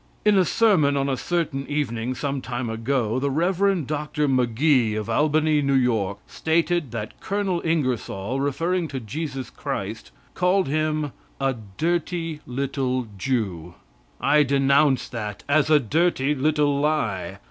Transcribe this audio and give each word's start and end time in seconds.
In 0.25 0.35
a 0.35 0.45
sermon 0.45 0.97
on 0.97 1.07
a 1.09 1.15
certain 1.15 1.67
evening, 1.67 2.15
some 2.15 2.41
time 2.41 2.71
ago, 2.71 3.19
the 3.19 3.29
Rev. 3.29 3.85
Dr. 3.85 4.27
Magee 4.27 4.95
of 4.95 5.11
Albany, 5.11 5.59
N. 5.59 5.85
Y., 5.87 6.13
stated 6.25 6.89
that 6.89 7.19
Colonel 7.19 7.61
Ingersoll, 7.63 8.39
referring 8.39 8.87
to 8.87 8.99
Jesus 8.99 9.51
Christ, 9.51 10.09
called 10.33 10.67
him 10.67 11.11
a 11.39 11.53
"dirty 11.77 12.39
little 12.47 13.09
Jew." 13.15 13.75
I 14.19 14.41
denounce 14.41 15.07
that 15.09 15.43
as 15.47 15.69
a 15.69 15.79
dirty 15.79 16.33
little 16.33 16.79
lie. 16.79 17.37